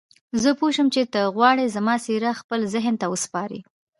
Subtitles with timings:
[0.41, 3.59] زه پوه شوم چې ته غواړې زما څېره خپل ذهن ته وسپارې.